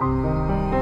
[0.00, 0.79] Música